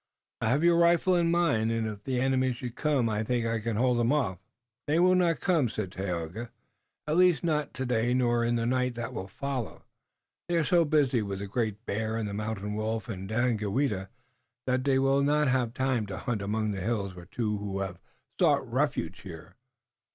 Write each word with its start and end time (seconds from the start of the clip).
I 0.41 0.49
have 0.49 0.63
your 0.63 0.77
rifle 0.77 1.13
and 1.13 1.31
mine, 1.31 1.69
and 1.69 1.85
if 1.85 2.03
the 2.05 2.19
enemy 2.19 2.53
should 2.53 2.75
come 2.75 3.07
I 3.07 3.23
think 3.23 3.45
I 3.45 3.59
can 3.59 3.75
hold 3.77 3.99
'em 3.99 4.11
off." 4.11 4.39
"They 4.87 4.97
will 4.97 5.13
not 5.13 5.41
come," 5.41 5.69
said 5.69 5.91
Tayoga, 5.91 6.49
"at 7.05 7.17
least, 7.17 7.43
not 7.43 7.71
today 7.75 8.15
nor 8.15 8.43
in 8.43 8.55
the 8.55 8.65
night 8.65 8.95
that 8.95 9.13
will 9.13 9.27
follow. 9.27 9.83
They 10.49 10.55
are 10.57 10.63
so 10.63 10.85
busy 10.85 11.21
with 11.21 11.37
the 11.37 11.45
Great 11.45 11.85
Bear 11.85 12.17
and 12.17 12.27
the 12.27 12.33
Mountain 12.33 12.73
Wolf 12.73 13.09
and 13.09 13.29
Daganoweda 13.29 14.09
that 14.65 14.83
they 14.83 14.97
will 14.97 15.21
not 15.21 15.47
have 15.49 15.71
time 15.75 16.07
to 16.07 16.17
hunt 16.17 16.41
among 16.41 16.71
the 16.71 16.81
hills 16.81 17.13
for 17.13 17.19
the 17.19 17.25
two 17.27 17.59
who 17.59 17.81
have 17.81 17.99
sought 18.39 18.67
refuge 18.67 19.21
here. 19.21 19.55